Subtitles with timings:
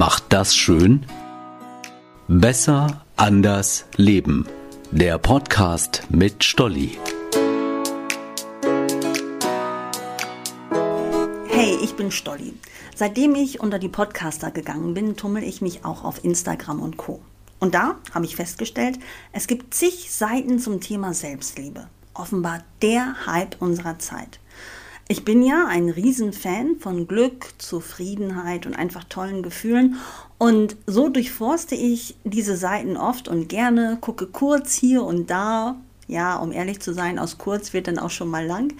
[0.00, 1.04] macht das schön?
[2.26, 4.46] Besser, anders, leben.
[4.90, 6.96] Der Podcast mit Stolli.
[11.48, 12.54] Hey, ich bin Stolli.
[12.94, 17.20] Seitdem ich unter die Podcaster gegangen bin, tummel ich mich auch auf Instagram und Co.
[17.58, 18.98] Und da habe ich festgestellt,
[19.34, 21.88] es gibt zig Seiten zum Thema Selbstliebe.
[22.14, 24.39] Offenbar der Hype unserer Zeit.
[25.10, 29.96] Ich bin ja ein Riesenfan von Glück, Zufriedenheit und einfach tollen Gefühlen.
[30.38, 35.80] Und so durchforste ich diese Seiten oft und gerne, gucke kurz hier und da.
[36.06, 38.72] Ja, um ehrlich zu sein, aus kurz wird dann auch schon mal lang.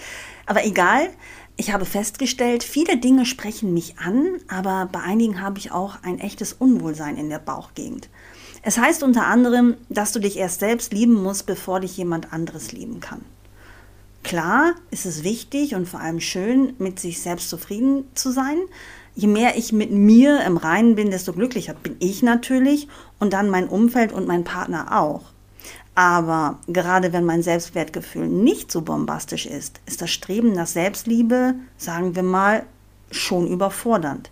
[0.47, 1.09] Aber egal,
[1.57, 6.21] ich habe festgestellt, viele Dinge sprechen mich an, aber bei einigen habe ich auch ein
[6.21, 8.09] echtes Unwohlsein in der Bauchgegend.
[8.63, 12.71] Es heißt unter anderem, dass du dich erst selbst lieben musst, bevor dich jemand anderes
[12.71, 13.23] lieben kann.
[14.31, 18.59] Klar ist es wichtig und vor allem schön, mit sich selbst zufrieden zu sein.
[19.17, 22.87] Je mehr ich mit mir im Reinen bin, desto glücklicher bin ich natürlich
[23.19, 25.23] und dann mein Umfeld und mein Partner auch.
[25.97, 32.15] Aber gerade wenn mein Selbstwertgefühl nicht so bombastisch ist, ist das Streben nach Selbstliebe, sagen
[32.15, 32.63] wir mal,
[33.11, 34.31] schon überfordernd.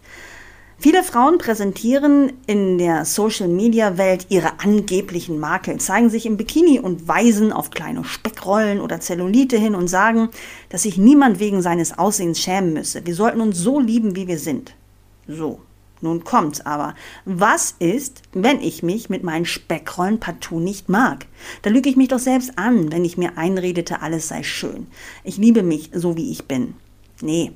[0.81, 7.53] Viele Frauen präsentieren in der Social-Media-Welt ihre angeblichen Makel, zeigen sich im Bikini und weisen
[7.53, 10.29] auf kleine Speckrollen oder Zellulite hin und sagen,
[10.69, 13.05] dass sich niemand wegen seines Aussehens schämen müsse.
[13.05, 14.77] Wir sollten uns so lieben, wie wir sind.
[15.27, 15.61] So,
[16.01, 16.95] nun kommt's aber.
[17.25, 21.27] Was ist, wenn ich mich mit meinen Speckrollen partout nicht mag?
[21.63, 24.87] Da lüge ich mich doch selbst an, wenn ich mir einredete, alles sei schön.
[25.25, 26.75] Ich liebe mich so, wie ich bin.
[27.21, 27.51] Nee.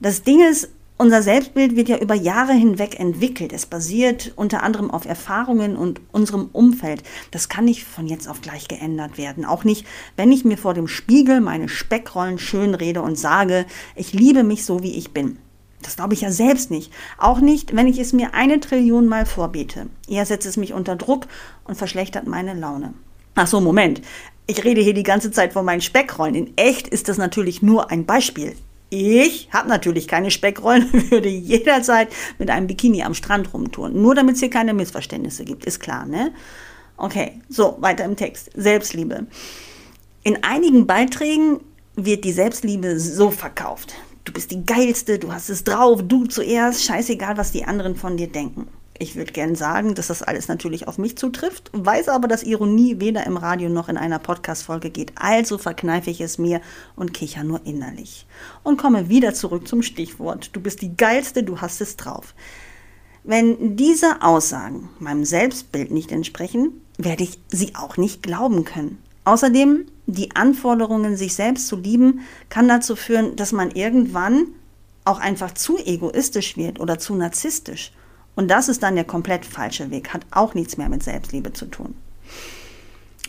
[0.00, 3.52] Das Ding ist, unser Selbstbild wird ja über Jahre hinweg entwickelt.
[3.52, 7.02] Es basiert unter anderem auf Erfahrungen und unserem Umfeld.
[7.30, 9.44] Das kann nicht von jetzt auf gleich geändert werden.
[9.44, 9.86] Auch nicht,
[10.16, 14.82] wenn ich mir vor dem Spiegel meine Speckrollen schönrede und sage, ich liebe mich so,
[14.82, 15.38] wie ich bin.
[15.82, 16.90] Das glaube ich ja selbst nicht.
[17.18, 19.88] Auch nicht, wenn ich es mir eine Trillion Mal vorbete.
[20.08, 21.26] Eher setzt es mich unter Druck
[21.64, 22.94] und verschlechtert meine Laune.
[23.34, 24.00] Ach so, Moment.
[24.46, 26.34] Ich rede hier die ganze Zeit von meinen Speckrollen.
[26.34, 28.56] In echt ist das natürlich nur ein Beispiel.
[28.88, 32.08] Ich habe natürlich keine Speckrollen, würde jederzeit
[32.38, 34.00] mit einem Bikini am Strand rumtouren.
[34.00, 36.32] Nur damit es hier keine Missverständnisse gibt, ist klar, ne?
[36.96, 38.50] Okay, so, weiter im Text.
[38.54, 39.26] Selbstliebe.
[40.22, 41.60] In einigen Beiträgen
[41.94, 43.94] wird die Selbstliebe so verkauft.
[44.24, 48.16] Du bist die Geilste, du hast es drauf, du zuerst, scheißegal, was die anderen von
[48.16, 48.66] dir denken.
[48.98, 52.98] Ich würde gern sagen, dass das alles natürlich auf mich zutrifft, weiß aber, dass Ironie
[52.98, 55.12] weder im Radio noch in einer Podcast-Folge geht.
[55.16, 56.60] Also verkneife ich es mir
[56.94, 58.26] und kicher nur innerlich.
[58.62, 60.50] Und komme wieder zurück zum Stichwort.
[60.54, 62.34] Du bist die Geilste, du hast es drauf.
[63.22, 68.98] Wenn diese Aussagen meinem Selbstbild nicht entsprechen, werde ich sie auch nicht glauben können.
[69.24, 74.46] Außerdem, die Anforderungen, sich selbst zu lieben, kann dazu führen, dass man irgendwann
[75.04, 77.92] auch einfach zu egoistisch wird oder zu narzisstisch.
[78.36, 81.66] Und das ist dann der komplett falsche Weg, hat auch nichts mehr mit Selbstliebe zu
[81.66, 81.96] tun.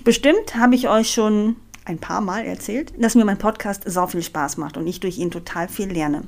[0.04, 4.22] Bestimmt habe ich euch schon ein paar Mal erzählt, dass mir mein Podcast sau viel
[4.22, 6.24] Spaß macht und ich durch ihn total viel lerne.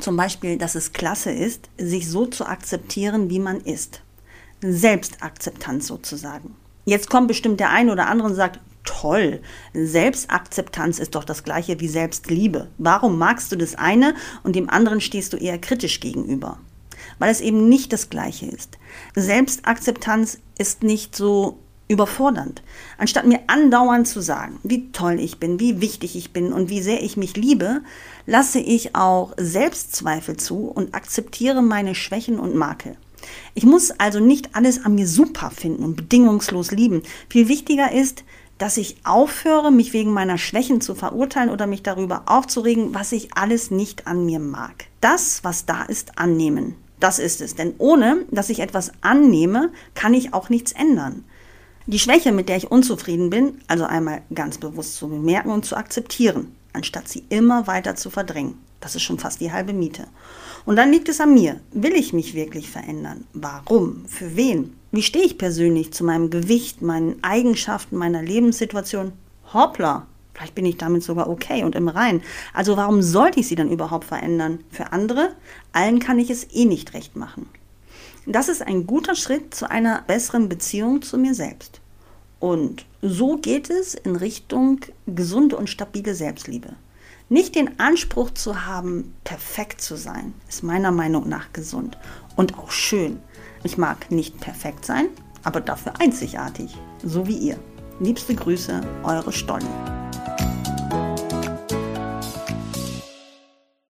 [0.00, 4.00] Zum Beispiel, dass es klasse ist, sich so zu akzeptieren, wie man ist.
[4.60, 6.56] Selbstakzeptanz sozusagen.
[6.84, 9.40] Jetzt kommt bestimmt der eine oder andere und sagt, toll,
[9.74, 12.68] Selbstakzeptanz ist doch das gleiche wie Selbstliebe.
[12.78, 16.58] Warum magst du das eine und dem anderen stehst du eher kritisch gegenüber?
[17.18, 18.78] Weil es eben nicht das Gleiche ist.
[19.14, 22.62] Selbstakzeptanz ist nicht so überfordernd.
[22.98, 26.82] Anstatt mir andauernd zu sagen, wie toll ich bin, wie wichtig ich bin und wie
[26.82, 27.82] sehr ich mich liebe,
[28.26, 32.96] lasse ich auch Selbstzweifel zu und akzeptiere meine Schwächen und Makel.
[33.54, 37.02] Ich muss also nicht alles an mir super finden und bedingungslos lieben.
[37.28, 38.24] Viel wichtiger ist,
[38.58, 43.34] dass ich aufhöre, mich wegen meiner Schwächen zu verurteilen oder mich darüber aufzuregen, was ich
[43.36, 44.86] alles nicht an mir mag.
[45.00, 46.74] Das, was da ist, annehmen.
[47.00, 47.54] Das ist es.
[47.54, 51.24] Denn ohne, dass ich etwas annehme, kann ich auch nichts ändern.
[51.86, 55.76] Die Schwäche, mit der ich unzufrieden bin, also einmal ganz bewusst zu bemerken und zu
[55.76, 58.58] akzeptieren, anstatt sie immer weiter zu verdrängen.
[58.80, 60.06] Das ist schon fast die halbe Miete.
[60.64, 61.60] Und dann liegt es an mir.
[61.72, 63.24] Will ich mich wirklich verändern?
[63.32, 64.04] Warum?
[64.06, 64.74] Für wen?
[64.90, 69.12] Wie stehe ich persönlich zu meinem Gewicht, meinen Eigenschaften, meiner Lebenssituation?
[69.52, 72.22] Hoppla, Vielleicht bin ich damit sogar okay und im Rein.
[72.52, 74.60] Also warum sollte ich sie dann überhaupt verändern?
[74.70, 75.34] Für andere,
[75.72, 77.48] allen kann ich es eh nicht recht machen.
[78.26, 81.80] Das ist ein guter Schritt zu einer besseren Beziehung zu mir selbst.
[82.38, 86.74] Und so geht es in Richtung gesunde und stabile Selbstliebe.
[87.30, 91.96] Nicht den Anspruch zu haben, perfekt zu sein, ist meiner Meinung nach gesund
[92.36, 93.20] und auch schön.
[93.64, 95.08] Ich mag nicht perfekt sein,
[95.44, 97.58] aber dafür einzigartig, so wie ihr.
[98.00, 99.95] Liebste Grüße, eure Stolli.